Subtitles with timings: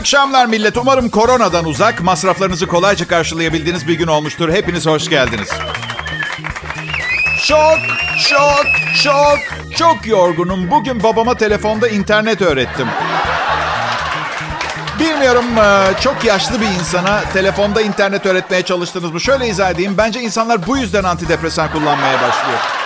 [0.00, 0.76] akşamlar millet.
[0.76, 4.52] Umarım koronadan uzak, masraflarınızı kolayca karşılayabildiğiniz bir gün olmuştur.
[4.52, 5.48] Hepiniz hoş geldiniz.
[7.38, 7.78] Şok,
[8.18, 9.38] şok, şok.
[9.76, 10.70] Çok yorgunum.
[10.70, 12.86] Bugün babama telefonda internet öğrettim.
[15.00, 19.20] Bilmiyorum e, çok yaşlı bir insana telefonda internet öğretmeye çalıştınız mı?
[19.20, 19.94] Şöyle izah edeyim.
[19.98, 22.85] Bence insanlar bu yüzden antidepresan kullanmaya başlıyor.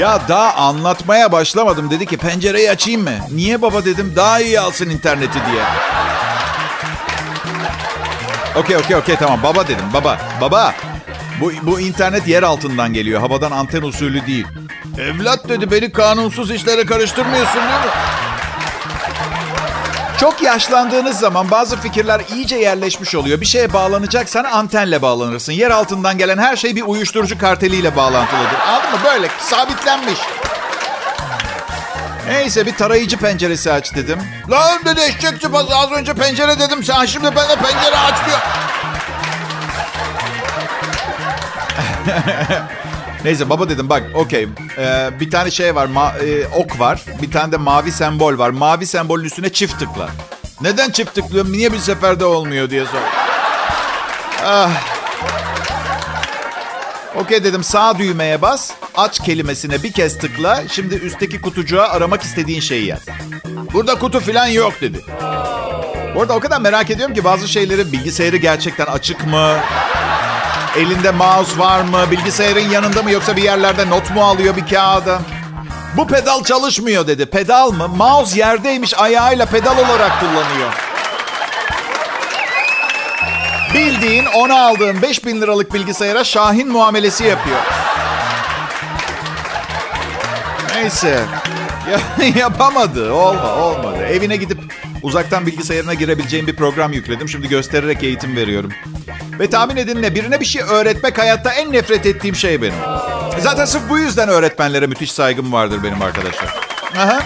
[0.00, 1.90] Ya daha anlatmaya başlamadım.
[1.90, 3.10] Dedi ki pencereyi açayım mı?
[3.30, 4.12] Niye baba dedim.
[4.16, 5.62] Daha iyi alsın interneti diye.
[8.56, 10.18] Okey okey okey tamam baba dedim baba.
[10.40, 10.74] Baba
[11.40, 13.20] bu, bu internet yer altından geliyor.
[13.20, 14.46] Havadan anten usulü değil.
[14.98, 17.90] Evlat dedi beni kanunsuz işlere karıştırmıyorsun değil mi?
[20.20, 23.40] Çok yaşlandığınız zaman bazı fikirler iyice yerleşmiş oluyor.
[23.40, 25.52] Bir şeye bağlanacaksan antenle bağlanırsın.
[25.52, 28.58] Yer altından gelen her şey bir uyuşturucu karteliyle bağlantılıdır.
[28.68, 28.98] Anladın mı?
[29.04, 30.18] Böyle sabitlenmiş.
[32.28, 34.18] Neyse bir tarayıcı penceresi aç dedim.
[34.50, 36.84] Lan dedi eşek çıpası az önce pencere dedim.
[36.84, 38.38] Sen şimdi bana pencere aç diyor.
[43.24, 44.48] Neyse baba dedim bak okey.
[44.78, 47.00] Ee, bir tane şey var ma- e, ok var.
[47.22, 48.50] Bir tane de mavi sembol var.
[48.50, 50.08] Mavi sembolün üstüne çift tıkla.
[50.60, 51.52] Neden çift tıklıyorum?
[51.52, 52.98] Niye bir seferde olmuyor diye sor.
[54.44, 54.70] Ah.
[57.16, 58.70] Okey dedim sağ düğmeye bas.
[58.96, 60.62] Aç kelimesine bir kez tıkla.
[60.68, 63.00] Şimdi üstteki kutucuğa aramak istediğin şeyi yaz.
[63.72, 65.00] Burada kutu falan yok dedi.
[66.14, 69.56] Bu arada o kadar merak ediyorum ki bazı şeyleri bilgisayarı gerçekten açık mı?
[70.76, 72.10] Elinde mouse var mı?
[72.10, 75.18] Bilgisayarın yanında mı yoksa bir yerlerde not mu alıyor bir kağıda?
[75.96, 77.26] Bu pedal çalışmıyor dedi.
[77.26, 77.88] Pedal mı?
[77.88, 80.72] Mouse yerdeymiş ayağıyla pedal olarak kullanıyor.
[83.74, 87.58] Bildiğin ona aldığın 5000 liralık bilgisayara Şahin muamelesi yapıyor.
[90.74, 91.20] Neyse.
[91.90, 93.12] Ya, yapamadı.
[93.12, 94.06] Olma, olmadı.
[94.06, 94.58] Evine gidip
[95.02, 97.28] uzaktan bilgisayarına girebileceğim bir program yükledim.
[97.28, 98.70] Şimdi göstererek eğitim veriyorum.
[99.40, 100.14] Ve tahmin edin ne?
[100.14, 102.74] Birine bir şey öğretmek hayatta en nefret ettiğim şey benim.
[103.38, 106.54] Zaten sırf bu yüzden öğretmenlere müthiş saygım vardır benim arkadaşlar.
[106.98, 107.22] Aha.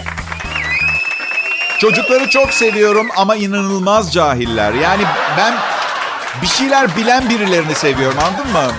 [1.79, 4.73] Çocukları çok seviyorum ama inanılmaz cahiller.
[4.73, 5.03] Yani
[5.39, 5.55] ben
[6.43, 8.73] bir şeyler bilen birilerini seviyorum anladın mı?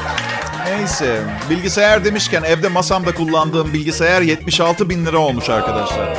[0.65, 1.21] Neyse.
[1.49, 6.17] Bilgisayar demişken evde masamda kullandığım bilgisayar 76 bin lira olmuş arkadaşlar.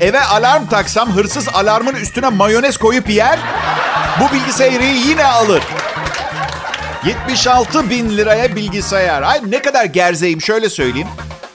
[0.00, 3.38] Eve alarm taksam hırsız alarmın üstüne mayonez koyup yer.
[4.20, 5.62] Bu bilgisayarı yine alır.
[7.04, 9.22] 76 bin liraya bilgisayar.
[9.22, 11.08] Ay ne kadar gerzeyim şöyle söyleyeyim.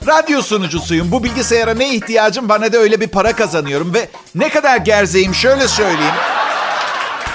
[0.06, 1.12] Radyo sunucusuyum.
[1.12, 3.94] Bu bilgisayara ne ihtiyacım var ne de öyle bir para kazanıyorum.
[3.94, 6.14] Ve ne kadar gerzeyim şöyle söyleyeyim.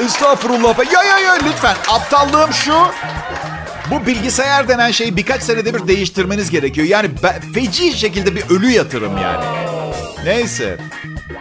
[0.05, 0.93] Estağfurullah.
[0.93, 1.75] Ya ya ya lütfen.
[1.89, 2.75] Aptallığım şu.
[3.91, 6.87] Bu bilgisayar denen şeyi birkaç senede bir değiştirmeniz gerekiyor.
[6.87, 7.09] Yani
[7.53, 9.70] feci şekilde bir ölü yatırım yani.
[10.25, 10.77] Neyse.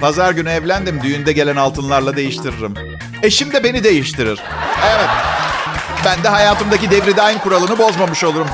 [0.00, 1.02] Pazar günü evlendim.
[1.02, 2.74] Düğünde gelen altınlarla değiştiririm.
[3.22, 4.40] Eşim de beni değiştirir.
[4.86, 5.08] Evet.
[6.04, 8.48] Ben de hayatımdaki devri daim kuralını bozmamış olurum.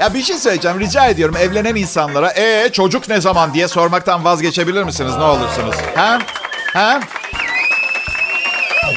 [0.00, 0.80] Ya bir şey söyleyeceğim.
[0.80, 5.76] Rica ediyorum evlenen insanlara ee çocuk ne zaman diye sormaktan vazgeçebilir misiniz ne olursunuz?
[5.96, 6.18] Ha?
[6.72, 7.00] Ha?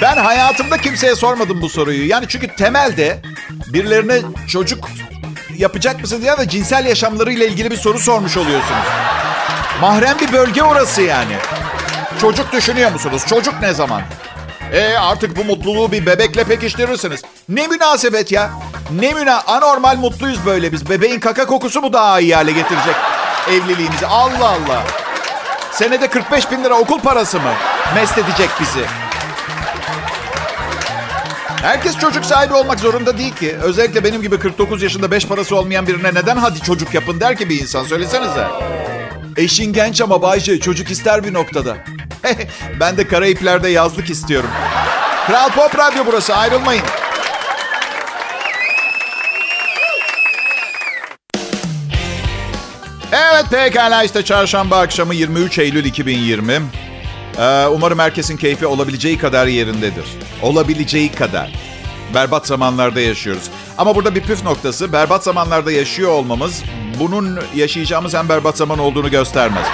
[0.01, 2.07] Ben hayatımda kimseye sormadım bu soruyu.
[2.07, 3.19] Yani çünkü temelde
[3.73, 4.89] birilerine çocuk
[5.57, 8.85] yapacak mısın diye de cinsel yaşamlarıyla ilgili bir soru sormuş oluyorsunuz.
[9.81, 11.35] Mahrem bir bölge orası yani.
[12.21, 13.21] Çocuk düşünüyor musunuz?
[13.29, 14.01] Çocuk ne zaman?
[14.73, 17.21] E artık bu mutluluğu bir bebekle pekiştirirsiniz.
[17.49, 18.49] Ne münasebet ya?
[18.91, 20.89] Ne müna anormal mutluyuz böyle biz.
[20.89, 22.95] Bebeğin kaka kokusu mu daha iyi hale getirecek
[23.49, 24.07] evliliğimizi?
[24.07, 24.83] Allah Allah.
[25.71, 27.53] Senede 45 bin lira okul parası mı?
[27.95, 28.85] Mest edecek bizi.
[31.65, 33.55] Herkes çocuk sahibi olmak zorunda değil ki.
[33.63, 37.49] Özellikle benim gibi 49 yaşında 5 parası olmayan birine neden hadi çocuk yapın der ki
[37.49, 37.83] bir insan.
[37.83, 38.47] Söylesenize.
[39.37, 41.77] Eşin genç ama Bayce çocuk ister bir noktada.
[42.79, 44.49] ben de Karayipler'de yazlık istiyorum.
[45.27, 46.83] Kral Pop Radyo burası ayrılmayın.
[53.11, 56.61] Evet pekala işte çarşamba akşamı 23 Eylül 2020.
[57.39, 60.05] Ee, umarım herkesin keyfi olabileceği kadar yerindedir.
[60.41, 61.51] Olabileceği kadar.
[62.13, 63.43] Berbat zamanlarda yaşıyoruz.
[63.77, 64.93] Ama burada bir püf noktası.
[64.93, 66.63] Berbat zamanlarda yaşıyor olmamız
[66.99, 69.65] bunun yaşayacağımız en berbat zaman olduğunu göstermez.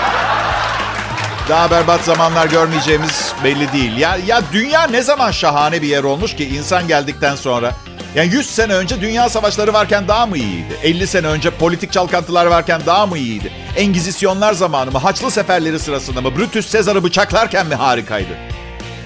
[1.50, 3.98] Daha berbat zamanlar görmeyeceğimiz belli değil.
[3.98, 7.76] Ya, ya dünya ne zaman şahane bir yer olmuş ki insan geldikten sonra?
[8.16, 10.78] Yani 100 sene önce dünya savaşları varken daha mı iyiydi?
[10.84, 13.52] 50 sene önce politik çalkantılar varken daha mı iyiydi?
[13.78, 14.98] Engizisyonlar zamanı mı?
[14.98, 16.36] Haçlı seferleri sırasında mı?
[16.36, 18.38] Brutus Sezar'ı bıçaklarken mi harikaydı?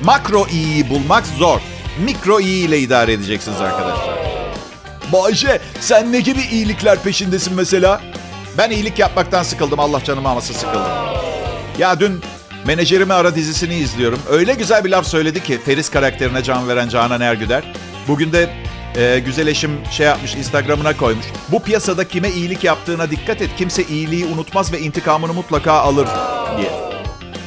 [0.04, 1.60] Makro iyiyi bulmak zor.
[2.00, 4.16] Mikro iyi ile idare edeceksiniz arkadaşlar.
[5.14, 8.02] Bayşe sen ne gibi iyilikler peşindesin mesela?
[8.58, 9.80] Ben iyilik yapmaktan sıkıldım.
[9.80, 10.92] Allah canımı almasın sıkıldım.
[11.80, 12.22] Ya dün
[12.66, 14.20] Menajerimi Ara dizisini izliyorum.
[14.30, 17.64] Öyle güzel bir laf söyledi ki Feris karakterine can veren Canan Ergüder.
[18.08, 18.50] Bugün de
[18.98, 21.26] e, güzel eşim şey yapmış Instagram'ına koymuş.
[21.52, 23.50] Bu piyasada kime iyilik yaptığına dikkat et.
[23.58, 26.08] Kimse iyiliği unutmaz ve intikamını mutlaka alır
[26.58, 26.72] diye.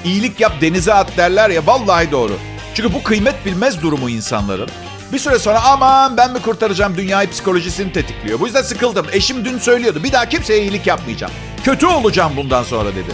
[0.04, 2.32] İyilik yap denize at derler ya vallahi doğru.
[2.74, 4.68] Çünkü bu kıymet bilmez durumu insanların.
[5.12, 8.40] Bir süre sonra aman ben mi kurtaracağım dünyayı psikolojisini tetikliyor.
[8.40, 9.06] Bu yüzden sıkıldım.
[9.12, 11.32] Eşim dün söylüyordu bir daha kimseye iyilik yapmayacağım.
[11.64, 13.10] Kötü olacağım bundan sonra dedi.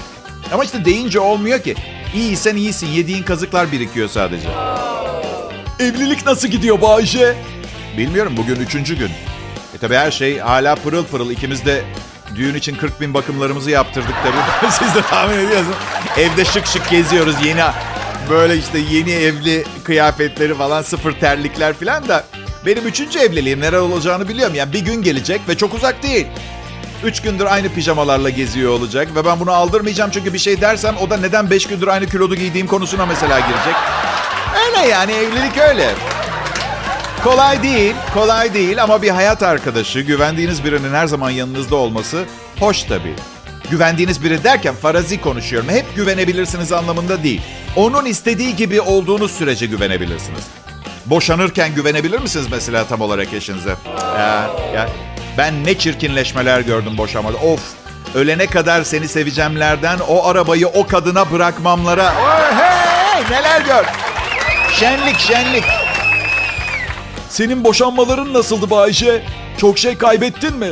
[0.52, 1.75] Ama işte deyince olmuyor ki.
[2.14, 2.86] İyiysen iyisin.
[2.86, 4.48] Yediğin kazıklar birikiyor sadece.
[5.81, 7.36] Evlilik nasıl gidiyor Bayşe?
[7.99, 9.11] Bilmiyorum bugün üçüncü gün.
[9.75, 11.31] E tabi her şey hala pırıl pırıl.
[11.31, 11.82] İkimiz de
[12.35, 14.70] düğün için 40 bin bakımlarımızı yaptırdık tabii.
[14.79, 15.76] Siz de tahmin ediyorsunuz.
[16.19, 17.37] Evde şık şık geziyoruz.
[17.44, 17.62] Yeni
[18.31, 22.25] böyle işte yeni evli kıyafetleri falan sıfır terlikler falan da.
[22.67, 24.55] Benim üçüncü evliliğim neler olacağını biliyorum.
[24.55, 26.26] Yani bir gün gelecek ve çok uzak değil.
[27.05, 29.08] Üç gündür aynı pijamalarla geziyor olacak.
[29.14, 32.35] Ve ben bunu aldırmayacağım çünkü bir şey dersem o da neden beş gündür aynı kilodu
[32.35, 33.75] giydiğim konusuna mesela girecek.
[34.67, 35.94] Öyle yani evlilik öyle.
[37.24, 42.24] Kolay değil, kolay değil ama bir hayat arkadaşı, güvendiğiniz birinin her zaman yanınızda olması
[42.60, 43.14] hoş tabii.
[43.70, 45.68] Güvendiğiniz biri derken farazi konuşuyorum.
[45.68, 47.42] Hep güvenebilirsiniz anlamında değil.
[47.76, 50.40] Onun istediği gibi olduğunuz sürece güvenebilirsiniz.
[51.06, 53.74] Boşanırken güvenebilir misiniz mesela tam olarak eşinize?
[53.98, 54.88] Ya, ya.
[55.38, 57.36] Ben ne çirkinleşmeler gördüm boşamada.
[57.36, 57.60] Of
[58.14, 62.12] ölene kadar seni seveceğimlerden o arabayı o kadına bırakmamlara.
[62.22, 63.84] Oh, hey, neler gör.
[64.72, 65.64] Şenlik şenlik.
[67.28, 69.22] Senin boşanmaların nasıldı Bayşe?
[69.58, 70.68] Çok şey kaybettin mi?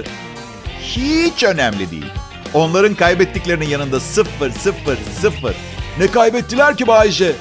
[0.83, 2.13] Hiç önemli değil.
[2.55, 5.55] Onların kaybettiklerinin yanında sıfır sıfır sıfır.
[5.99, 7.33] Ne kaybettiler ki Bayşe?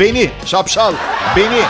[0.00, 0.94] Beni, şapşal,
[1.36, 1.60] beni.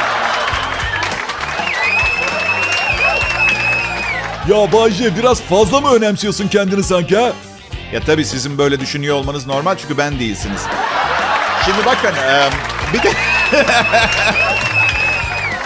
[4.49, 7.33] Ya Bayce biraz fazla mı önemsiyorsun kendini sanki ha?
[7.93, 10.61] Ya tabii sizin böyle düşünüyor olmanız normal çünkü ben değilsiniz.
[11.65, 12.49] Şimdi bakın e,
[12.93, 13.13] bir de...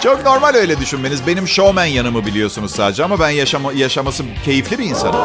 [0.02, 1.26] Çok normal öyle düşünmeniz.
[1.26, 5.20] Benim showman yanımı biliyorsunuz sadece ama ben yaşama, yaşaması keyifli bir insanım.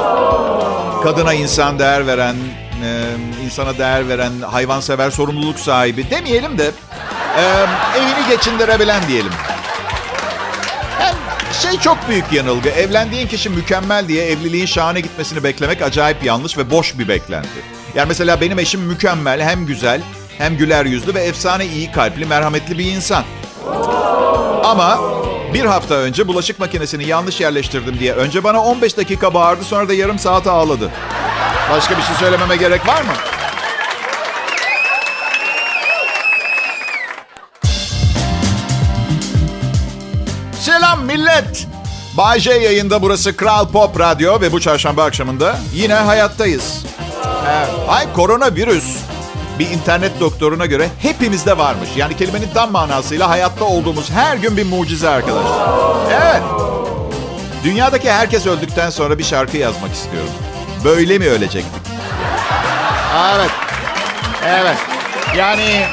[1.04, 2.36] Kadına insan değer veren,
[2.84, 3.02] e,
[3.46, 6.72] insana değer veren, hayvansever, sorumluluk sahibi demeyelim de
[7.38, 7.42] e,
[7.98, 9.32] evini geçindirebilen diyelim.
[11.00, 11.16] Hem
[11.62, 12.70] şey çok büyük yanılgı.
[12.70, 17.60] Evlendiğin kişi mükemmel diye evliliğin şahane gitmesini beklemek acayip yanlış ve boş bir beklenti.
[17.96, 20.02] Yani mesela benim eşim mükemmel, hem güzel,
[20.38, 23.24] hem güler yüzlü ve efsane iyi kalpli, merhametli bir insan.
[24.66, 25.00] Ama
[25.54, 29.94] bir hafta önce bulaşık makinesini yanlış yerleştirdim diye önce bana 15 dakika bağırdı sonra da
[29.94, 30.92] yarım saat ağladı.
[31.72, 33.12] Başka bir şey söylememe gerek var mı?
[40.60, 41.68] Selam millet.
[42.18, 46.86] Bay J yayında burası Kral Pop Radyo ve bu çarşamba akşamında yine hayattayız.
[47.48, 47.70] Evet.
[47.90, 48.98] Ay koronavirüs
[49.60, 51.90] bir internet doktoruna göre hepimizde varmış.
[51.96, 55.70] Yani kelimenin tam manasıyla hayatta olduğumuz her gün bir mucize arkadaşlar.
[56.22, 56.42] Evet.
[57.64, 60.30] Dünyadaki herkes öldükten sonra bir şarkı yazmak istiyorum.
[60.84, 61.82] Böyle mi ölecektik?
[63.36, 63.52] Evet.
[64.46, 64.78] Evet.
[65.38, 65.86] Yani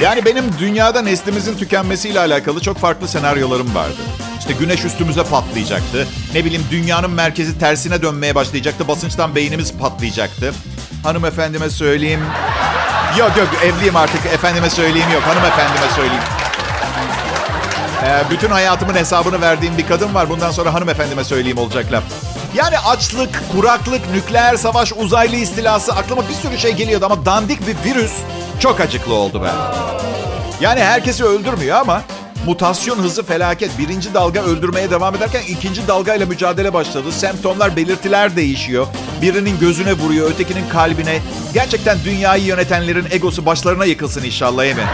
[0.00, 3.98] yani benim dünyada neslimizin tükenmesiyle alakalı çok farklı senaryolarım vardı.
[4.38, 6.06] İşte güneş üstümüze patlayacaktı.
[6.34, 8.88] Ne bileyim dünyanın merkezi tersine dönmeye başlayacaktı.
[8.88, 10.54] Basınçtan beynimiz patlayacaktı.
[11.02, 12.20] Hanımefendime söyleyeyim.
[13.18, 14.26] Yok yok evliyim artık.
[14.26, 15.22] Efendime söyleyeyim yok.
[15.22, 16.22] Hanımefendime söyleyeyim.
[18.04, 20.28] Ee, bütün hayatımın hesabını verdiğim bir kadın var.
[20.30, 22.02] Bundan sonra hanımefendime söyleyeyim olacak laf.
[22.54, 27.90] Yani açlık, kuraklık, nükleer savaş, uzaylı istilası aklıma bir sürü şey geliyordu ama dandik bir
[27.90, 28.12] virüs
[28.60, 29.54] çok acıklı oldu ben.
[30.60, 32.02] Yani herkesi öldürmüyor ama
[32.46, 33.78] mutasyon hızı felaket.
[33.78, 37.12] Birinci dalga öldürmeye devam ederken ikinci dalgayla mücadele başladı.
[37.12, 38.86] Semptomlar, belirtiler değişiyor.
[39.22, 41.18] Birinin gözüne vuruyor, ötekinin kalbine.
[41.54, 44.86] Gerçekten dünyayı yönetenlerin egosu başlarına yıkılsın inşallah emin.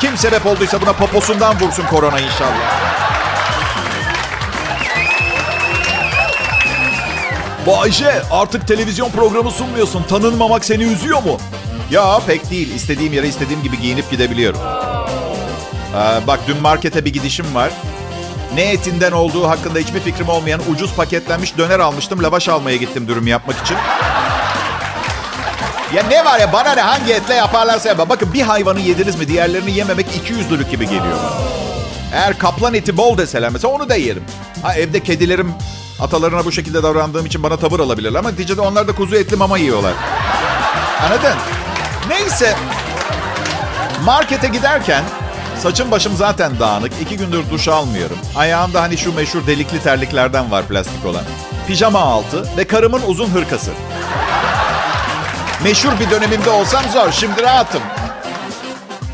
[0.00, 2.84] Kim sebep olduysa buna poposundan vursun korona inşallah.
[7.66, 10.02] Bayşe artık televizyon programı sunmuyorsun.
[10.02, 11.38] Tanınmamak seni üzüyor mu?
[11.90, 12.74] Ya pek değil.
[12.74, 14.60] İstediğim yere istediğim gibi giyinip gidebiliyorum.
[15.94, 17.70] Ee, bak dün markete bir gidişim var.
[18.54, 22.22] Ne etinden olduğu hakkında hiçbir fikrim olmayan ucuz paketlenmiş döner almıştım.
[22.22, 23.76] Lavaş almaya gittim dürüm yapmak için.
[25.94, 28.08] Ya ne var ya bana ne hangi etle yaparlarsa yapar.
[28.08, 31.18] Bakın bir hayvanı yediniz mi diğerlerini yememek 200'lülük gibi geliyor.
[32.12, 34.24] Eğer kaplan eti bol deseler mesela onu da yerim.
[34.62, 35.52] Ha evde kedilerim
[36.00, 39.58] atalarına bu şekilde davrandığım için bana tavır alabilirler ama neticede onlar da kuzu etli mama
[39.58, 39.92] yiyorlar.
[41.04, 41.38] Anladın?
[42.08, 42.56] Neyse.
[44.04, 45.04] Markete giderken
[45.64, 46.92] saçım başım zaten dağınık.
[47.02, 48.18] İki gündür duş almıyorum.
[48.36, 51.24] Ayağımda hani şu meşhur delikli terliklerden var plastik olan.
[51.66, 53.70] Pijama altı ve karımın uzun hırkası.
[55.64, 57.12] Meşhur bir dönemimde olsam zor.
[57.12, 57.82] Şimdi rahatım.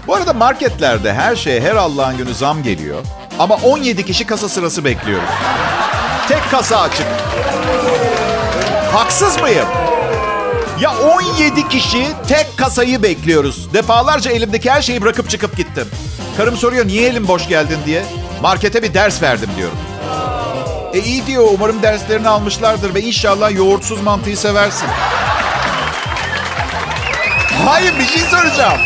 [0.06, 3.04] Bu arada marketlerde her şeye her Allah'ın günü zam geliyor.
[3.38, 5.28] Ama 17 kişi kasa sırası bekliyoruz.
[6.28, 7.06] Tek kasa açık.
[8.92, 9.66] Haksız mıyım?
[10.80, 13.74] Ya 17 kişi tek kasayı bekliyoruz.
[13.74, 15.86] Defalarca elimdeki her şeyi bırakıp çıkıp gittim.
[16.36, 18.04] Karım soruyor niye elim boş geldin diye.
[18.42, 19.76] Markete bir ders verdim diyorum.
[20.94, 24.88] E iyi diyor umarım derslerini almışlardır ve inşallah yoğurtsuz mantıyı seversin.
[27.66, 28.78] Hayır bir şey soracağım.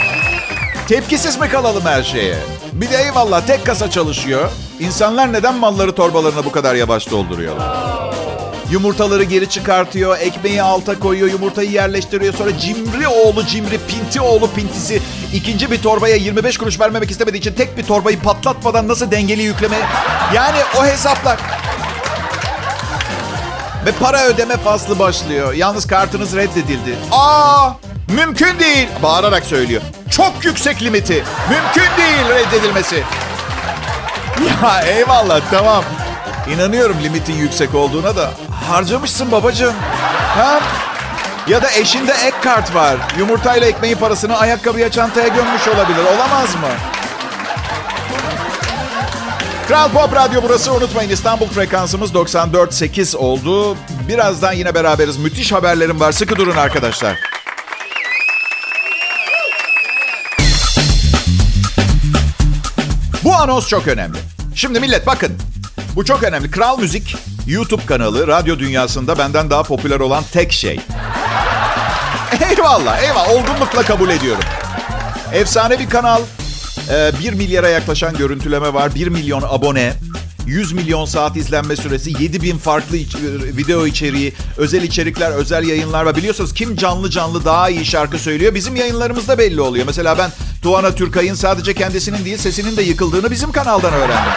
[0.89, 2.37] Tepkisiz mi kalalım her şeye?
[2.73, 4.51] Bir de eyvallah tek kasa çalışıyor.
[4.81, 8.04] İnsanlar neden malları torbalarına bu kadar yavaş dolduruyorlar?
[8.71, 12.35] Yumurtaları geri çıkartıyor, ekmeği alta koyuyor, yumurtayı yerleştiriyor.
[12.35, 15.03] Sonra cimri oğlu cimri, pinti oğlu pintisi
[15.33, 19.77] ikinci bir torbaya 25 kuruş vermemek istemediği için tek bir torbayı patlatmadan nasıl dengeli yükleme...
[20.35, 21.39] Yani o hesaplar...
[23.87, 25.53] Ve para ödeme faslı başlıyor.
[25.53, 26.97] Yalnız kartınız reddedildi.
[27.13, 27.71] Aa,
[28.09, 28.89] mümkün değil.
[29.03, 29.83] Bağırarak söylüyor.
[30.11, 31.25] Çok yüksek limiti.
[31.51, 33.03] Mümkün değil reddedilmesi.
[34.63, 35.85] Ya eyvallah tamam.
[36.55, 38.31] İnanıyorum limitin yüksek olduğuna da
[38.69, 39.75] harcamışsın babacığım.
[40.37, 40.61] Ha?
[41.49, 42.97] Ya da eşinde ek kart var.
[43.19, 46.05] Yumurtayla ekmeğin parasını ayakkabıya çantaya gömmüş olabilir.
[46.17, 46.69] Olamaz mı?
[49.69, 50.73] Kral Pop Radyo burası.
[50.73, 53.77] Unutmayın İstanbul frekansımız 94.8 oldu.
[54.09, 55.17] Birazdan yine beraberiz.
[55.17, 56.13] Müthiş haberlerim var.
[56.13, 57.17] Sıkı durun arkadaşlar.
[63.25, 64.19] Bu anons çok önemli.
[64.55, 65.39] Şimdi millet bakın.
[65.97, 66.51] Bu çok önemli.
[66.51, 67.17] Kral Müzik
[67.47, 70.81] YouTube kanalı radyo dünyasında benden daha popüler olan tek şey.
[72.51, 73.31] Eyvallah, eyvallah.
[73.31, 74.43] Olgunlukla kabul ediyorum.
[75.33, 76.21] Efsane bir kanal.
[77.21, 78.95] 1 milyara yaklaşan görüntüleme var.
[78.95, 79.93] 1 milyon abone.
[80.47, 83.17] 100 milyon saat izlenme süresi, 7 bin farklı iç-
[83.57, 86.17] video içeriği, özel içerikler, özel yayınlar var.
[86.17, 89.87] Biliyorsunuz kim canlı canlı daha iyi şarkı söylüyor bizim yayınlarımızda belli oluyor.
[89.87, 90.31] Mesela ben
[90.63, 94.33] Tuana Türkay'ın sadece kendisinin değil sesinin de yıkıldığını bizim kanaldan öğrendim.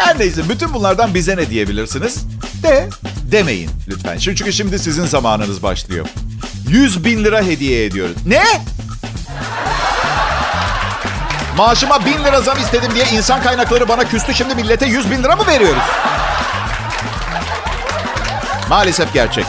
[0.05, 2.17] Her neyse bütün bunlardan bize ne diyebilirsiniz?
[2.63, 2.89] De
[3.31, 4.17] demeyin lütfen.
[4.17, 6.05] Çünkü şimdi sizin zamanınız başlıyor.
[6.69, 8.15] 100 bin lira hediye ediyoruz.
[8.25, 8.43] Ne?
[11.57, 14.33] Maaşıma 1000 lira zam istedim diye insan kaynakları bana küstü.
[14.33, 15.83] Şimdi millete 100 bin lira mı veriyoruz?
[18.69, 19.45] Maalesef gerçek.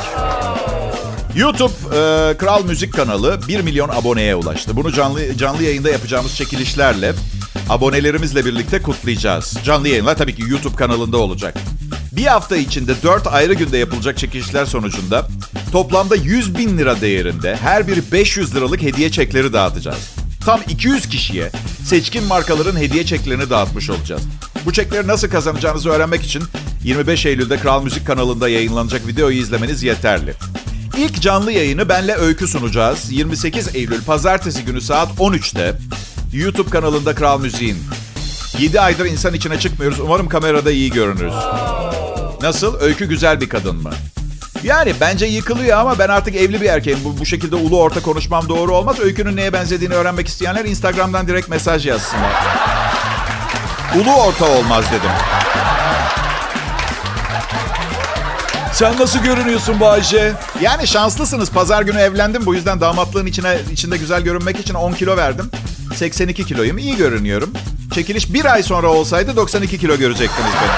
[1.37, 4.77] YouTube e, Kral Müzik kanalı 1 milyon aboneye ulaştı.
[4.77, 7.13] Bunu canlı canlı yayında yapacağımız çekilişlerle
[7.69, 9.57] abonelerimizle birlikte kutlayacağız.
[9.65, 11.55] Canlı yayınlar tabii ki YouTube kanalında olacak.
[12.13, 15.29] Bir hafta içinde 4 ayrı günde yapılacak çekilişler sonucunda
[15.73, 20.15] toplamda 100 bin lira değerinde her biri 500 liralık hediye çekleri dağıtacağız.
[20.45, 21.51] Tam 200 kişiye
[21.85, 24.23] seçkin markaların hediye çeklerini dağıtmış olacağız.
[24.67, 26.43] Bu çekleri nasıl kazanacağınızı öğrenmek için
[26.85, 30.35] 25 Eylül'de Kral Müzik kanalında yayınlanacak videoyu izlemeniz yeterli.
[30.99, 33.13] İlk canlı yayını benle Öykü sunacağız.
[33.13, 35.75] 28 Eylül pazartesi günü saat 13'te
[36.33, 37.79] YouTube kanalında Kral Müziğin.
[38.59, 40.01] 7 aydır insan içine çıkmıyoruz.
[40.01, 41.35] Umarım kamerada iyi görünürüz.
[42.43, 42.81] Nasıl?
[42.81, 43.91] Öykü güzel bir kadın mı?
[44.63, 46.99] Yani bence yıkılıyor ama ben artık evli bir erkeğim.
[47.05, 49.01] Bu, bu şekilde ulu orta konuşmam doğru olmaz.
[49.01, 52.33] Öykünün neye benzediğini öğrenmek isteyenler Instagram'dan direkt mesaj yazsınlar.
[53.97, 55.11] Ulu orta olmaz dedim.
[58.73, 60.33] Sen nasıl görünüyorsun Bayce?
[60.61, 61.51] Yani şanslısınız.
[61.51, 62.47] Pazar günü evlendim.
[62.47, 65.51] Bu yüzden damatlığın içine içinde güzel görünmek için 10 kilo verdim.
[65.93, 66.79] 82 kiloyum.
[66.79, 67.53] İyi görünüyorum.
[67.95, 70.71] Çekiliş bir ay sonra olsaydı 92 kilo görecektiniz beni.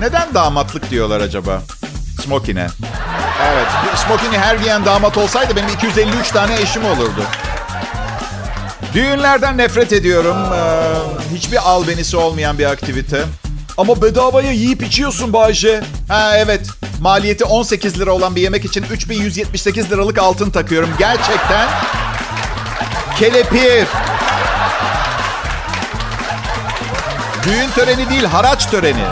[0.00, 1.62] Neden damatlık diyorlar acaba?
[2.24, 2.66] Smokine.
[3.52, 3.66] Evet.
[4.06, 7.24] Smokini her giyen damat olsaydı benim 253 tane eşim olurdu.
[8.94, 10.36] Düğünlerden nefret ediyorum.
[10.54, 13.22] Ee, hiçbir albenisi olmayan bir aktivite.
[13.78, 15.82] Ama bedavaya yiyip içiyorsun Bayce.
[16.08, 16.66] Ha evet.
[17.00, 20.90] Maliyeti 18 lira olan bir yemek için 3178 liralık altın takıyorum.
[20.98, 21.68] Gerçekten
[23.18, 23.86] kelepir.
[27.44, 29.04] Düğün töreni değil, haraç töreni.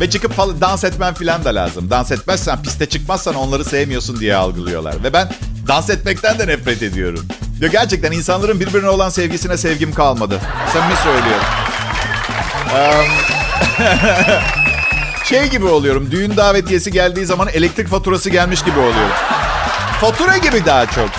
[0.00, 1.90] Ve çıkıp falan dans etmen falan da lazım.
[1.90, 5.04] Dans etmezsen, piste çıkmazsan onları sevmiyorsun diye algılıyorlar.
[5.04, 5.28] Ve ben
[5.68, 7.26] dans etmekten de nefret ediyorum.
[7.60, 10.40] Ya gerçekten insanların birbirine olan sevgisine sevgim kalmadı.
[10.72, 11.46] Samimi söylüyorum.
[12.76, 13.06] Em,
[15.28, 16.10] şey gibi oluyorum.
[16.10, 19.16] Düğün davetiyesi geldiği zaman elektrik faturası gelmiş gibi oluyorum.
[20.00, 21.10] Fatura gibi daha çok.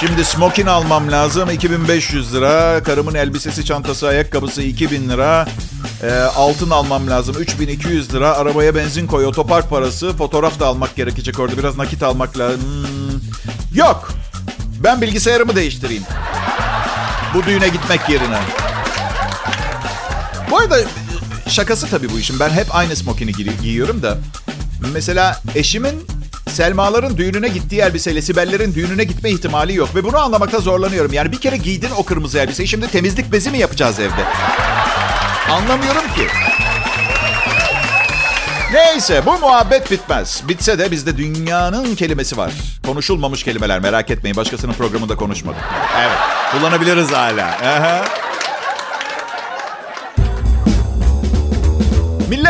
[0.00, 1.50] Şimdi smokin almam lazım.
[1.50, 2.82] 2500 lira.
[2.82, 5.46] Karımın elbisesi, çantası, ayakkabısı 2000 lira.
[6.02, 7.36] Ee, altın almam lazım.
[7.38, 8.36] 3200 lira.
[8.36, 9.26] Arabaya benzin koy.
[9.26, 10.16] Otopark parası.
[10.16, 11.58] Fotoğraf da almak gerekecek orada.
[11.58, 12.60] Biraz nakit almak lazım.
[12.60, 13.20] Hmm.
[13.74, 14.08] Yok.
[14.84, 16.02] Ben bilgisayarımı değiştireyim.
[17.34, 18.38] Bu düğüne gitmek yerine.
[20.50, 20.76] Bu arada
[21.48, 22.40] şakası tabii bu işin.
[22.40, 24.18] Ben hep aynı smokini gi- giyiyorum da.
[24.92, 26.06] Mesela eşimin
[26.50, 29.94] Selmaların düğününe gittiği elbiseyle Sibellerin düğününe gitme ihtimali yok.
[29.94, 31.12] Ve bunu anlamakta zorlanıyorum.
[31.12, 32.68] Yani bir kere giydin o kırmızı elbiseyi.
[32.68, 34.24] Şimdi temizlik bezi mi yapacağız evde?
[35.50, 36.26] Anlamıyorum ki.
[38.72, 40.42] Neyse bu muhabbet bitmez.
[40.48, 42.52] Bitse de bizde dünyanın kelimesi var.
[42.86, 44.36] Konuşulmamış kelimeler merak etmeyin.
[44.36, 45.60] Başkasının programında konuşmadım.
[45.98, 46.18] Evet
[46.52, 47.46] kullanabiliriz hala.
[47.46, 48.04] Aha.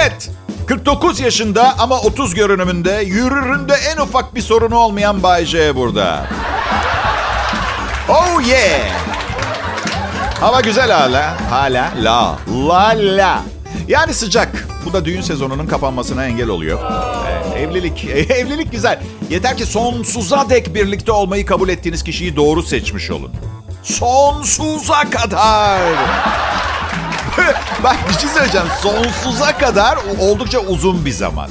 [0.06, 0.30] Millet
[0.66, 6.26] 49 yaşında ama 30 görünümünde yürüründe en ufak bir sorunu olmayan Bay J burada.
[8.08, 8.80] Oh yeah.
[10.40, 11.50] Hava güzel hala.
[11.50, 11.92] Hala.
[12.02, 12.38] La.
[12.68, 13.42] La la.
[13.88, 14.66] Yani sıcak.
[14.84, 16.80] Bu da düğün sezonunun kapanmasına engel oluyor.
[17.54, 18.04] Ee, evlilik.
[18.30, 19.00] evlilik güzel.
[19.30, 23.32] Yeter ki sonsuza dek birlikte olmayı kabul ettiğiniz kişiyi doğru seçmiş olun.
[23.82, 25.80] Sonsuza kadar.
[27.82, 28.66] Bak bir şey söyleyeceğim.
[28.82, 31.50] Sonsuza kadar oldukça uzun bir zaman.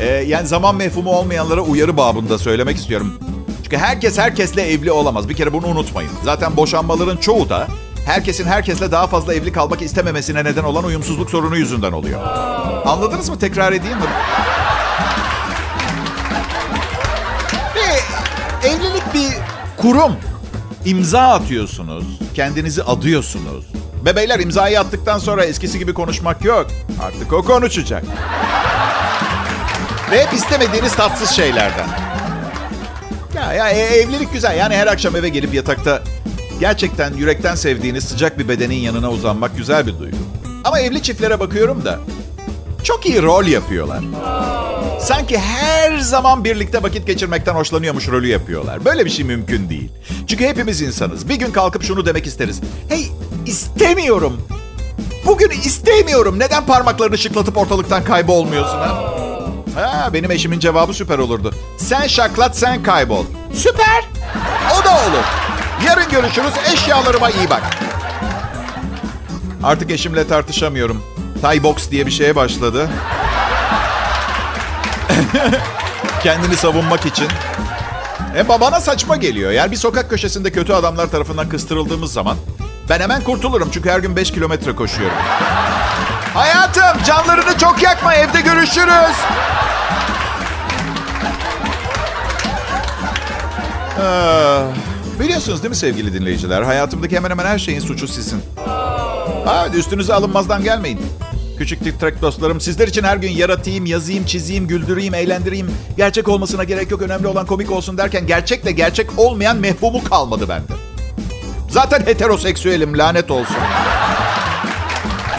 [0.00, 3.18] Ee, yani zaman mefhumu olmayanlara uyarı babında söylemek istiyorum.
[3.62, 5.28] Çünkü herkes herkesle evli olamaz.
[5.28, 6.10] Bir kere bunu unutmayın.
[6.24, 7.66] Zaten boşanmaların çoğu da
[8.06, 12.20] herkesin herkesle daha fazla evli kalmak istememesine neden olan uyumsuzluk sorunu yüzünden oluyor.
[12.86, 13.38] Anladınız mı?
[13.38, 14.04] Tekrar edeyim mi?
[17.76, 17.98] Ve
[18.68, 19.28] evlilik bir
[19.82, 20.12] kurum.
[20.84, 23.64] İmza atıyorsunuz, kendinizi adıyorsunuz.
[24.04, 26.66] Bebeyler imzayı attıktan sonra eskisi gibi konuşmak yok.
[27.02, 28.04] Artık o konuşacak.
[30.10, 31.88] Ve hep istemediğiniz tatsız şeylerden.
[33.36, 34.58] Ya, ya e- evlilik güzel.
[34.58, 36.02] Yani her akşam eve gelip yatakta
[36.60, 40.16] gerçekten yürekten sevdiğiniz sıcak bir bedenin yanına uzanmak güzel bir duygu.
[40.64, 41.98] Ama evli çiftlere bakıyorum da
[42.84, 44.00] çok iyi rol yapıyorlar.
[45.00, 48.84] Sanki her zaman birlikte vakit geçirmekten hoşlanıyormuş rolü yapıyorlar.
[48.84, 49.90] Böyle bir şey mümkün değil.
[50.26, 51.28] Çünkü hepimiz insanız.
[51.28, 52.60] Bir gün kalkıp şunu demek isteriz.
[52.88, 53.08] Hey
[53.46, 54.40] istemiyorum.
[55.26, 56.38] Bugün istemiyorum.
[56.38, 59.12] Neden parmaklarını şıklatıp ortalıktan kaybolmuyorsun ha?
[59.74, 61.54] Ha, benim eşimin cevabı süper olurdu.
[61.78, 63.24] Sen şaklat sen kaybol.
[63.54, 64.04] Süper.
[64.80, 65.24] O da olur.
[65.86, 66.52] Yarın görüşürüz.
[66.72, 67.62] Eşyalarıma iyi bak.
[69.62, 71.02] Artık eşimle tartışamıyorum.
[71.42, 72.90] Thai box diye bir şeye başladı.
[76.22, 77.28] Kendini savunmak için.
[78.36, 79.50] E bana saçma geliyor.
[79.50, 82.36] Yani bir sokak köşesinde kötü adamlar tarafından kıstırıldığımız zaman
[82.92, 83.68] ben hemen kurtulurum.
[83.72, 85.16] Çünkü her gün 5 kilometre koşuyorum.
[86.34, 89.16] Hayatım canlarını çok yakma evde görüşürüz.
[93.98, 96.62] Ee, biliyorsunuz değil mi sevgili dinleyiciler?
[96.62, 98.42] Hayatımdaki hemen hemen her şeyin suçu sizin.
[99.44, 101.00] Ha, üstünüze alınmazdan gelmeyin.
[101.58, 105.70] Küçük titrek dostlarım sizler için her gün yaratayım, yazayım, çizeyim, güldüreyim, eğlendireyim.
[105.96, 107.02] Gerçek olmasına gerek yok.
[107.02, 110.91] Önemli olan komik olsun derken gerçekle gerçek olmayan mefhumu kalmadı bende.
[111.72, 113.56] Zaten heteroseksüelim lanet olsun.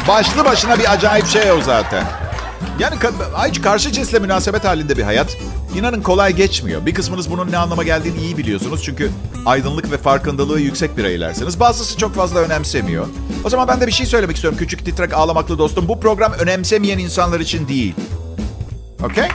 [0.07, 2.03] Başlı başına bir acayip şey o zaten.
[2.79, 5.37] Yani ka- karşı cinsle münasebet halinde bir hayat.
[5.75, 6.85] İnanın kolay geçmiyor.
[6.85, 8.83] Bir kısmınız bunun ne anlama geldiğini iyi biliyorsunuz.
[8.83, 9.09] Çünkü
[9.45, 11.59] aydınlık ve farkındalığı yüksek bireylersiniz.
[11.59, 13.05] Bazısı çok fazla önemsemiyor.
[13.43, 15.87] O zaman ben de bir şey söylemek istiyorum küçük titrek ağlamaklı dostum.
[15.87, 17.93] Bu program önemsemeyen insanlar için değil.
[19.03, 19.25] Okey?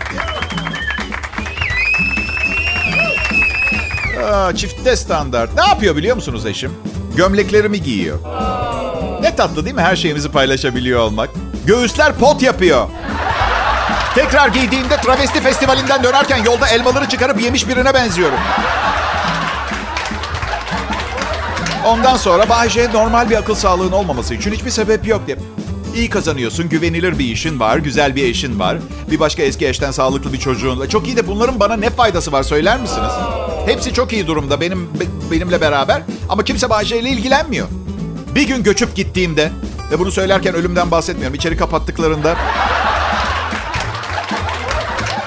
[4.56, 5.54] Çifte standart.
[5.54, 6.72] Ne yapıyor biliyor musunuz eşim?
[7.18, 8.18] Gömleklerimi giyiyor.
[9.20, 11.30] Ne tatlı değil mi her şeyimizi paylaşabiliyor olmak?
[11.66, 12.88] Göğüsler pot yapıyor.
[14.14, 18.38] Tekrar giydiğinde travesti festivalinden dönerken yolda elmaları çıkarıp yemiş birine benziyorum.
[21.86, 25.36] Ondan sonra Bayce normal bir akıl sağlığın olmaması için hiçbir sebep yok diye.
[25.94, 28.78] İyi kazanıyorsun, güvenilir bir işin var, güzel bir eşin var.
[29.10, 30.88] Bir başka eski eşten sağlıklı bir çocuğun.
[30.88, 33.12] Çok iyi de bunların bana ne faydası var söyler misiniz?
[33.66, 34.88] Hepsi çok iyi durumda benim
[35.30, 37.68] benimle beraber ama kimse Bayce ile ilgilenmiyor.
[38.34, 39.50] Bir gün göçüp gittiğimde
[39.90, 41.34] ve bunu söylerken ölümden bahsetmiyorum.
[41.34, 42.36] İçeri kapattıklarında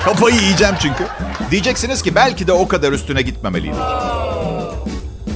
[0.06, 1.08] Kafayı yiyeceğim çünkü.
[1.52, 3.80] Diyeceksiniz ki belki de o kadar üstüne gitmemeliydik.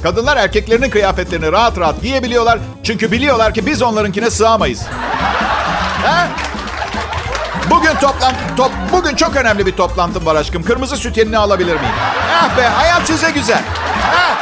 [0.06, 2.60] Kadınlar erkeklerinin kıyafetlerini rahat rahat giyebiliyorlar.
[2.84, 4.82] Çünkü biliyorlar ki biz onlarınkine sığamayız.
[6.04, 6.28] Ha?
[7.70, 10.64] Bugün toplantı, top, bugün çok önemli bir toplantım var aşkım.
[10.64, 11.96] Kırmızı sütyenini alabilir miyim?
[12.34, 13.62] Ah be, hayat size güzel.
[14.02, 14.38] Ha?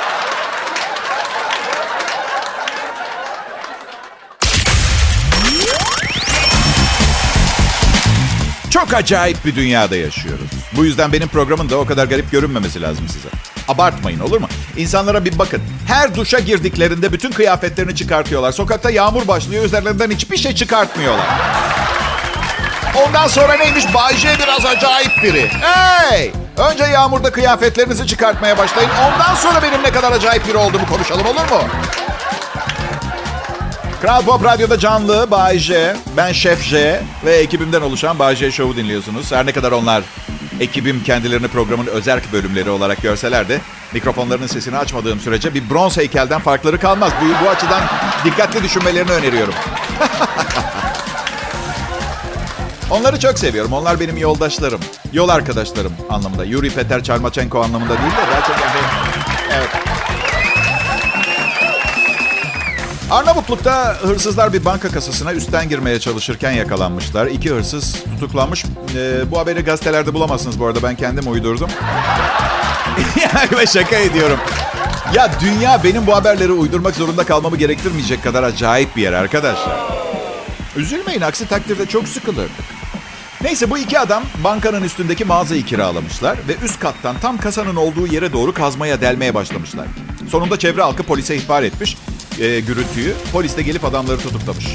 [8.84, 10.50] Çok acayip bir dünyada yaşıyoruz.
[10.74, 13.30] Bu yüzden benim programın da o kadar garip görünmemesi lazım size.
[13.68, 14.48] Abartmayın olur mu?
[14.78, 15.62] İnsanlara bir bakın.
[15.88, 18.52] Her duşa girdiklerinde bütün kıyafetlerini çıkartıyorlar.
[18.52, 21.28] Sokakta yağmur başlıyor üzerlerinden hiçbir şey çıkartmıyorlar.
[23.08, 23.94] Ondan sonra neymiş?
[23.94, 25.50] Bayce biraz acayip biri.
[25.62, 26.32] Hey!
[26.72, 28.90] Önce yağmurda kıyafetlerinizi çıkartmaya başlayın.
[28.90, 31.62] Ondan sonra benim ne kadar acayip biri olduğumu konuşalım olur mu?
[34.04, 38.78] Kral Pop Radyo'da canlı Bay J, ben Şef J ve ekibimden oluşan Bay J Show'u
[38.78, 39.32] dinliyorsunuz.
[39.32, 40.04] Her ne kadar onlar
[40.60, 43.62] ekibim kendilerini programın özerk bölümleri olarak görseler de
[43.94, 47.12] mikrofonlarının sesini açmadığım sürece bir bronz heykelden farkları kalmaz.
[47.22, 47.82] Bu, bu açıdan
[48.26, 49.54] dikkatli düşünmelerini öneriyorum.
[52.90, 53.74] Onları çok seviyorum.
[53.74, 54.80] Onlar benim yoldaşlarım.
[55.14, 56.46] Yol arkadaşlarım anlamında.
[56.46, 58.56] Yuri Peter Çarmachenko anlamında değil de daha çok...
[59.54, 59.70] Evet.
[63.14, 67.28] Arnavutluk'ta hırsızlar bir banka kasasına üstten girmeye çalışırken yakalanmışlar.
[67.28, 68.66] İki hırsız tutuklanmış.
[68.96, 70.84] Ee, bu haberi gazetelerde bulamazsınız bu arada.
[70.84, 71.70] Ben kendim uydurdum.
[73.58, 74.40] Ve şaka ediyorum.
[75.16, 79.80] Ya dünya benim bu haberleri uydurmak zorunda kalmamı gerektirmeyecek kadar acayip bir yer arkadaşlar.
[80.76, 82.52] Üzülmeyin aksi takdirde çok sıkılırdık.
[83.42, 88.34] Neyse bu iki adam bankanın üstündeki mağazayı kiralamışlar ve üst kattan tam kasanın olduğu yere
[88.34, 89.86] doğru kazmaya delmeye başlamışlar.
[90.30, 91.98] Sonunda çevre halkı polise ihbar etmiş
[92.40, 93.14] e, gürültüyü.
[93.32, 94.66] Polis de gelip adamları tutuklamış.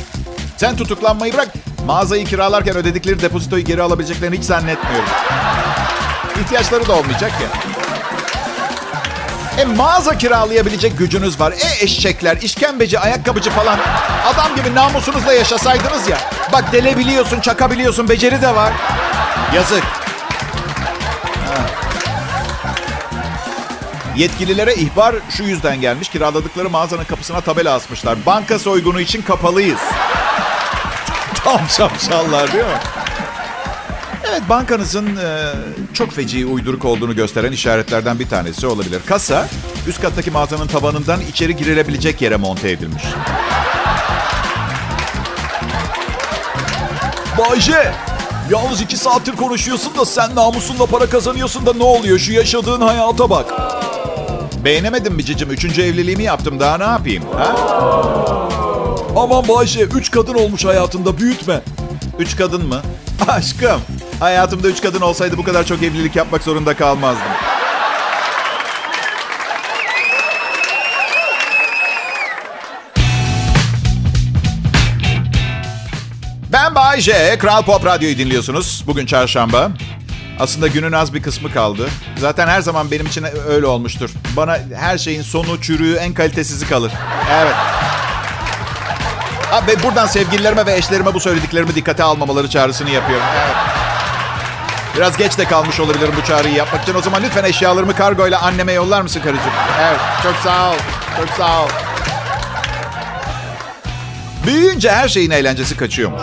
[0.56, 1.48] Sen tutuklanmayı bırak.
[1.86, 5.08] Mağazayı kiralarken ödedikleri depozitoyu geri alabileceklerini hiç zannetmiyorum.
[6.40, 7.48] İhtiyaçları da olmayacak ya.
[9.58, 11.52] E mağaza kiralayabilecek gücünüz var.
[11.52, 13.78] E eşekler, işkembeci, ayakkabıcı falan.
[14.26, 16.18] Adam gibi namusunuzla yaşasaydınız ya.
[16.52, 18.72] Bak delebiliyorsun, çakabiliyorsun, beceri de var.
[19.54, 19.84] Yazık.
[24.18, 26.08] Yetkililere ihbar şu yüzden gelmiş.
[26.08, 28.18] Kiraladıkları mağazanın kapısına tabela asmışlar.
[28.26, 29.78] Banka soygunu için kapalıyız.
[31.44, 32.80] Tam şapşallar değil mi?
[34.30, 35.52] Evet bankanızın e,
[35.94, 39.00] çok feci uyduruk olduğunu gösteren işaretlerden bir tanesi olabilir.
[39.06, 39.48] Kasa
[39.88, 43.02] üst kattaki mağazanın tabanından içeri girilebilecek yere monte edilmiş.
[47.38, 47.92] Bayce,
[48.50, 52.18] yalnız iki saattir konuşuyorsun da sen namusunla para kazanıyorsun da ne oluyor?
[52.18, 53.77] Şu yaşadığın hayata bak.
[54.68, 55.50] Beğenemedim mi cicim?
[55.50, 56.60] Üçüncü evliliğimi yaptım.
[56.60, 57.24] Daha ne yapayım?
[57.36, 57.56] Ha?
[59.16, 61.18] Aman Bayce, üç kadın olmuş hayatında.
[61.18, 61.60] Büyütme.
[62.18, 62.80] Üç kadın mı?
[63.28, 63.80] Aşkım,
[64.20, 67.26] hayatımda üç kadın olsaydı bu kadar çok evlilik yapmak zorunda kalmazdım.
[76.52, 77.38] Ben Bay J.
[77.38, 78.84] Kral Pop Radyo'yu dinliyorsunuz.
[78.86, 79.70] Bugün çarşamba.
[80.38, 81.88] Aslında günün az bir kısmı kaldı.
[82.18, 84.10] Zaten her zaman benim için öyle olmuştur.
[84.36, 86.92] Bana her şeyin sonu, çürüğü, en kalitesizi kalır.
[87.32, 87.54] Evet.
[89.52, 93.26] Abi buradan sevgililerime ve eşlerime bu söylediklerimi dikkate almamaları çağrısını yapıyorum.
[93.44, 93.56] Evet.
[94.96, 96.94] Biraz geç de kalmış olabilirim bu çağrıyı yapmak için.
[96.94, 99.52] O zaman lütfen eşyalarımı kargoyla anneme yollar mısın karıcığım?
[99.80, 100.00] Evet.
[100.22, 100.76] Çok sağ ol.
[101.16, 101.68] Çok sağ ol.
[104.46, 106.22] Büyüyünce her şeyin eğlencesi kaçıyormuş.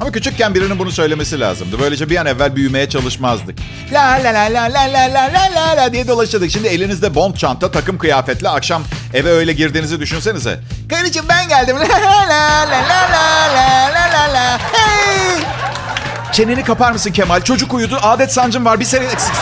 [0.00, 1.76] Ama küçükken birinin bunu söylemesi lazımdı.
[1.80, 3.58] Böylece bir an evvel büyümeye çalışmazdık.
[3.92, 6.50] La la la la la la la la la diye dolaşırdık.
[6.50, 8.82] Şimdi elinizde bond çanta, takım kıyafetle akşam
[9.14, 10.60] eve öyle girdiğinizi düşünsenize.
[10.90, 11.76] Karıcığım ben geldim.
[11.76, 13.12] La la la la
[13.54, 14.58] la la la la.
[14.72, 15.42] Hey!
[16.32, 17.40] Çeneni kapar mısın Kemal?
[17.40, 17.98] Çocuk uyudu.
[18.02, 18.80] Adet sancım var.
[18.80, 19.34] Bir sene eksik.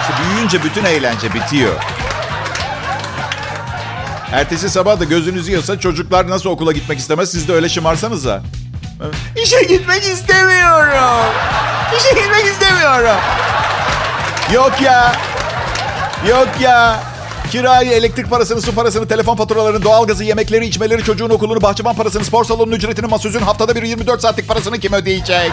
[0.00, 1.74] İşte büyüyünce bütün eğlence bitiyor.
[4.32, 7.30] Ertesi sabah da gözünüz yiyorsa çocuklar nasıl okula gitmek istemez?
[7.30, 8.42] Siz de öyle şımarsanıza.
[9.42, 11.32] İşe gitmek istemiyorum.
[11.98, 13.16] İşe gitmek istemiyorum.
[14.52, 15.12] Yok ya.
[16.28, 17.00] Yok ya.
[17.50, 22.44] Kirayı, elektrik parasını, su parasını, telefon faturalarını, doğalgazı, yemekleri, içmeleri, çocuğun okulunu, bahçıvan parasını, spor
[22.44, 25.50] salonunun ücretini, masözün haftada bir 24 saatlik parasını kim ödeyecek?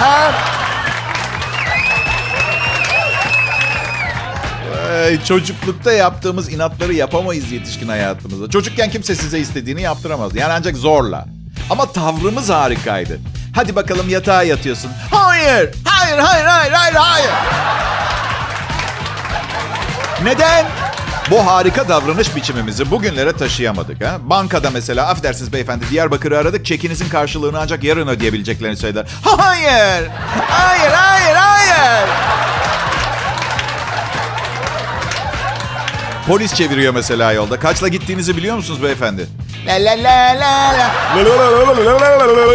[0.00, 0.32] Ha?
[4.90, 8.50] Ee, çocuklukta yaptığımız inatları yapamayız yetişkin hayatımızda.
[8.50, 10.36] Çocukken kimse size istediğini yaptıramaz.
[10.36, 11.26] Yani ancak zorla.
[11.70, 13.18] Ama tavrımız harikaydı.
[13.54, 14.90] Hadi bakalım yatağa yatıyorsun.
[15.10, 17.30] Hayır, hayır, hayır, hayır, hayır, hayır.
[20.24, 20.66] Neden?
[21.30, 24.04] Bu harika davranış biçimimizi bugünlere taşıyamadık.
[24.04, 24.16] Ha?
[24.22, 26.66] Bankada mesela, affedersiniz beyefendi, Diyarbakır'ı aradık.
[26.66, 29.06] Çekinizin karşılığını ancak yarın ödeyebileceklerini söylediler.
[29.24, 30.08] Hayır,
[30.50, 32.08] hayır, hayır, hayır.
[36.26, 37.60] Polis çeviriyor mesela yolda.
[37.60, 39.26] Kaçla gittiğinizi biliyor musunuz beyefendi?
[39.66, 40.90] La la la la la.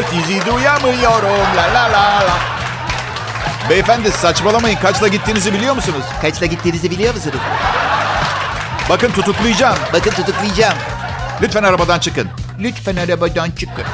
[0.10, 1.56] Sizi duyamıyorum.
[1.58, 2.38] La la la la.
[3.70, 4.78] Beyefendi saçmalamayın.
[4.78, 6.04] Kaçla gittiğinizi biliyor musunuz?
[6.22, 7.40] Kaçla gittiğinizi biliyor musunuz?
[8.90, 9.78] Bakın tutuklayacağım.
[9.94, 10.78] Bakın tutuklayacağım.
[11.42, 12.30] Lütfen arabadan çıkın.
[12.60, 13.86] Lütfen arabadan çıkın.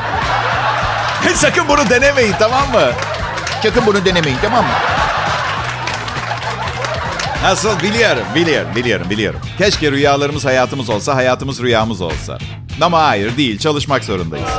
[1.36, 2.92] Sakın bunu denemeyin tamam mı?
[3.64, 4.72] Sakın bunu denemeyin tamam mı?
[7.44, 7.80] Nasıl?
[7.80, 9.40] Biliyorum, biliyorum, biliyorum, biliyorum.
[9.58, 12.38] Keşke rüyalarımız hayatımız olsa, hayatımız rüyamız olsa.
[12.82, 14.50] Ama hayır değil, çalışmak zorundayız.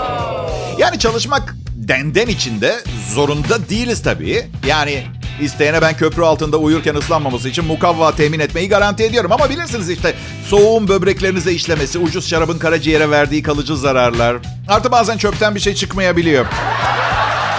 [0.79, 2.81] Yani çalışmak denden içinde
[3.15, 4.47] zorunda değiliz tabii.
[4.67, 5.05] Yani
[5.41, 9.33] İsteyene ben köprü altında uyurken ıslanmaması için mukavva temin etmeyi garanti ediyorum.
[9.33, 10.15] Ama bilirsiniz işte
[10.47, 14.37] soğuğun böbreklerinize işlemesi, ucuz şarabın karaciğere verdiği kalıcı zararlar.
[14.69, 16.47] Artı bazen çöpten bir şey çıkmayabiliyor.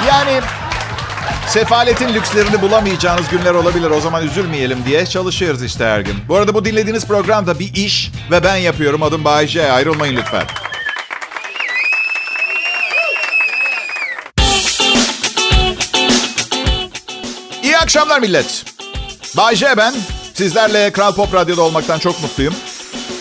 [0.07, 0.41] Yani
[1.47, 3.89] Sefaletin lükslerini bulamayacağınız günler olabilir.
[3.91, 6.15] O zaman üzülmeyelim diye çalışıyoruz işte her gün.
[6.27, 9.03] Bu arada bu dinlediğiniz programda bir iş ve ben yapıyorum.
[9.03, 9.71] Adım Bayece.
[9.71, 10.43] Ayrılmayın lütfen.
[17.63, 18.65] İyi akşamlar millet.
[19.37, 19.93] Bayece ben.
[20.33, 22.53] Sizlerle Kral Pop Radyo'da olmaktan çok mutluyum.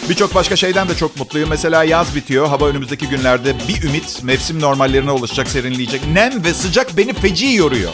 [0.09, 1.49] Birçok başka şeyden de çok mutluyum.
[1.49, 2.49] Mesela yaz bitiyor.
[2.49, 6.01] Hava önümüzdeki günlerde bir ümit mevsim normallerine ulaşacak, serinleyecek.
[6.13, 7.93] Nem ve sıcak beni feci yoruyor.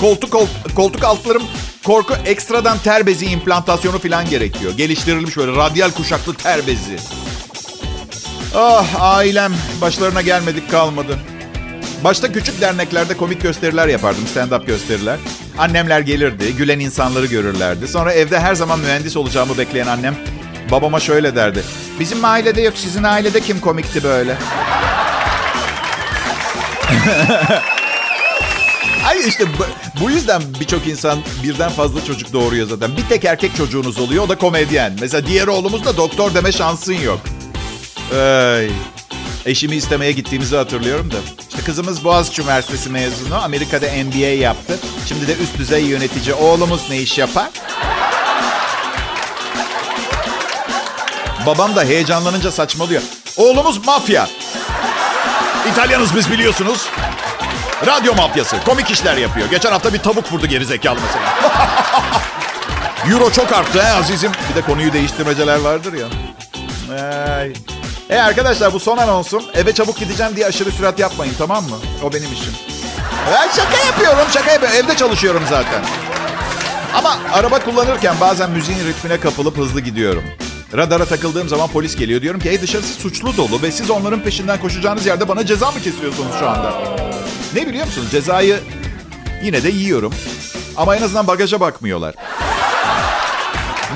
[0.00, 0.36] Koltuk
[0.74, 1.42] koltuk altlarım
[1.84, 4.72] korku ekstradan ter bezi implantasyonu falan gerekiyor.
[4.76, 6.96] Geliştirilmiş böyle radyal kuşaklı ter bezi.
[8.54, 11.18] Ah ailem başlarına gelmedik kalmadı.
[12.04, 15.18] Başta küçük derneklerde komik gösteriler yapardım, stand-up gösteriler.
[15.58, 17.88] Annemler gelirdi, gülen insanları görürlerdi.
[17.88, 20.16] Sonra evde her zaman mühendis olacağımı bekleyen annem
[20.70, 21.62] babama şöyle derdi.
[22.00, 24.36] Bizim ailede yok, sizin ailede kim komikti böyle?
[29.06, 29.64] Ay işte bu,
[30.04, 32.96] bu yüzden birçok insan birden fazla çocuk doğuruyor zaten.
[32.96, 34.96] Bir tek erkek çocuğunuz oluyor, o da komedyen.
[35.00, 37.20] Mesela diğer oğlumuz da doktor deme şansın yok.
[38.16, 38.70] Ay.
[39.46, 41.16] Eşimi istemeye gittiğimizi hatırlıyorum da.
[41.48, 43.42] İşte kızımız Boğaziçi Üniversitesi mezunu.
[43.42, 44.78] Amerika'da MBA yaptı.
[45.08, 46.34] Şimdi de üst düzey yönetici.
[46.34, 47.48] Oğlumuz ne iş yapar?
[51.46, 53.02] Babam da heyecanlanınca saçmalıyor.
[53.36, 54.28] Oğlumuz mafya.
[55.72, 56.88] İtalyanız biz biliyorsunuz.
[57.86, 58.56] Radyo mafyası.
[58.64, 59.50] Komik işler yapıyor.
[59.50, 61.24] Geçen hafta bir tavuk vurdu geri zekalı mesela.
[63.10, 64.32] Euro çok arttı he azizim.
[64.50, 66.06] Bir de konuyu değiştirmeceler vardır ya.
[67.38, 67.52] Ay.
[68.10, 69.42] E arkadaşlar bu son anonsum.
[69.54, 71.76] Eve çabuk gideceğim diye aşırı sürat yapmayın tamam mı?
[72.02, 72.52] O benim işim.
[73.32, 74.78] Ben şaka yapıyorum şaka yapıyorum.
[74.78, 75.84] Evde çalışıyorum zaten.
[76.94, 80.24] Ama araba kullanırken bazen müziğin ritmine kapılıp hızlı gidiyorum.
[80.76, 82.22] Radara takıldığım zaman polis geliyor.
[82.22, 85.80] Diyorum ki hey dışarısı suçlu dolu ve siz onların peşinden koşacağınız yerde bana ceza mı
[85.80, 86.72] kesiyorsunuz şu anda?
[87.54, 88.08] Ne biliyor musunuz?
[88.10, 88.60] Cezayı
[89.42, 90.14] yine de yiyorum.
[90.76, 92.14] Ama en azından bagaja bakmıyorlar.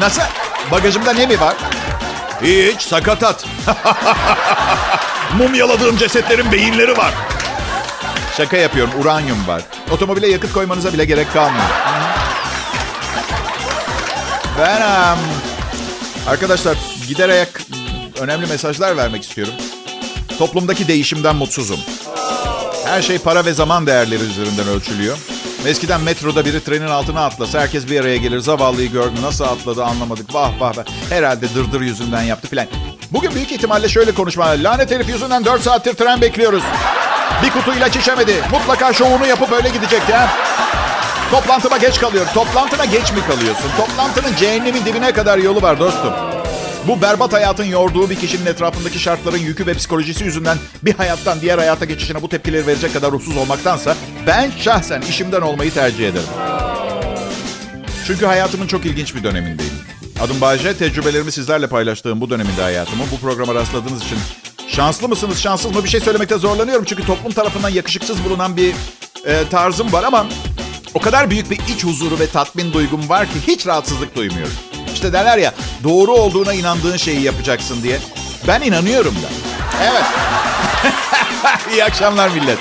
[0.00, 0.22] Nasıl?
[0.70, 1.56] Bagajımda ne mi var?
[2.42, 3.46] Hiç sakatat.
[5.38, 7.14] Mumyaladığım cesetlerin beyinleri var.
[8.36, 8.92] Şaka yapıyorum.
[9.00, 9.62] Uranyum var.
[9.90, 11.64] Otomobile yakıt koymanıza bile gerek kalmıyor.
[14.58, 15.18] Ben um,
[16.28, 16.76] arkadaşlar
[17.08, 17.48] giderek
[18.20, 19.54] önemli mesajlar vermek istiyorum.
[20.38, 21.80] Toplumdaki değişimden mutsuzum.
[22.84, 25.18] Her şey para ve zaman değerleri üzerinden ölçülüyor.
[25.66, 28.38] Eskiden metroda biri trenin altına atlasa herkes bir araya gelir.
[28.38, 30.34] Zavallıyı gördü nasıl atladı anlamadık.
[30.34, 30.84] Vah vah vah.
[31.10, 32.66] Herhalde dırdır yüzünden yaptı filan.
[33.10, 34.56] Bugün büyük ihtimalle şöyle konuşmalar.
[34.58, 36.62] Lanet herif yüzünden 4 saattir tren bekliyoruz.
[37.42, 38.34] Bir kutu ilaç içemedi.
[38.52, 40.28] Mutlaka şovunu yapıp öyle gidecekti ha.
[41.30, 42.26] Toplantıma geç kalıyor.
[42.34, 43.70] Toplantına geç mi kalıyorsun?
[43.76, 46.12] Toplantının cehennemin dibine kadar yolu var dostum.
[46.86, 51.58] Bu berbat hayatın yorduğu bir kişinin etrafındaki şartların yükü ve psikolojisi yüzünden bir hayattan diğer
[51.58, 56.26] hayata geçişine bu tepkileri verecek kadar ruhsuz olmaktansa ben şahsen işimden olmayı tercih ederim.
[58.06, 59.72] Çünkü hayatımın çok ilginç bir dönemindeyim.
[60.24, 64.18] Adım Bayce, tecrübelerimi sizlerle paylaştığım bu döneminde hayatımı bu programa rastladığınız için
[64.68, 66.84] şanslı mısınız, şanssız mı bir şey söylemekte zorlanıyorum.
[66.84, 68.74] Çünkü toplum tarafından yakışıksız bulunan bir
[69.26, 70.26] e, tarzım var ama
[70.98, 74.54] o kadar büyük bir iç huzuru ve tatmin duygum var ki hiç rahatsızlık duymuyorum.
[74.94, 77.98] İşte derler ya doğru olduğuna inandığın şeyi yapacaksın diye.
[78.48, 79.28] Ben inanıyorum da.
[79.82, 80.04] Evet.
[81.72, 82.58] İyi akşamlar millet.